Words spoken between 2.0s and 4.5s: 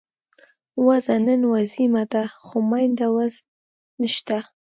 ده، خو مينده وز نشته